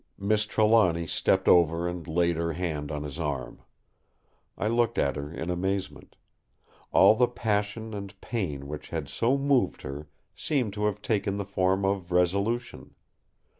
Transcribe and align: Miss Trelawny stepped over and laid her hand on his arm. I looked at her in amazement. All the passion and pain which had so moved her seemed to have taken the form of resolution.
Miss 0.17 0.47
Trelawny 0.47 1.05
stepped 1.05 1.47
over 1.47 1.87
and 1.87 2.07
laid 2.07 2.35
her 2.35 2.53
hand 2.53 2.91
on 2.91 3.03
his 3.03 3.19
arm. 3.19 3.61
I 4.57 4.67
looked 4.67 4.97
at 4.97 5.15
her 5.15 5.31
in 5.31 5.51
amazement. 5.51 6.15
All 6.91 7.13
the 7.13 7.27
passion 7.27 7.93
and 7.93 8.19
pain 8.19 8.67
which 8.67 8.89
had 8.89 9.07
so 9.09 9.37
moved 9.37 9.83
her 9.83 10.09
seemed 10.35 10.73
to 10.73 10.85
have 10.85 11.03
taken 11.03 11.35
the 11.35 11.45
form 11.45 11.85
of 11.85 12.11
resolution. 12.11 12.95